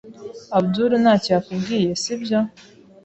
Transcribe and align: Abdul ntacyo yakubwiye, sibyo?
Abdul 0.57 0.91
ntacyo 1.01 1.29
yakubwiye, 1.35 1.89
sibyo? 2.01 2.39